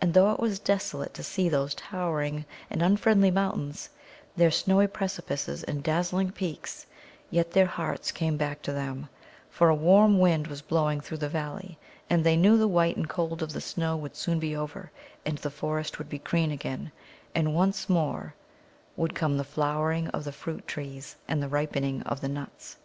[0.00, 3.90] And though it was desolate to see those towering and unfriendly mountains,
[4.36, 6.86] their snowy precipices and dazzling peaks,
[7.28, 9.08] yet their hearts came back to them,
[9.50, 11.76] for a warm wind was blowing through the valley,
[12.08, 14.92] and they knew the white and cold of the snow would soon be over,
[15.26, 16.92] and the forest be green again,
[17.34, 18.34] and once more
[18.96, 22.76] would come the flowering of the fruit trees, and the ripening of the nuts.